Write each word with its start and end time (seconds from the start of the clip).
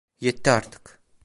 Yetti 0.21 0.51
artık. 0.51 0.99